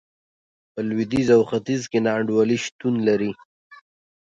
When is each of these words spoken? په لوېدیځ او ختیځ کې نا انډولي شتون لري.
په 0.71 0.79
لوېدیځ 0.87 1.27
او 1.35 1.41
ختیځ 1.49 1.81
کې 1.91 1.99
نا 2.05 2.11
انډولي 2.17 2.57
شتون 2.65 2.95
لري. 3.07 3.31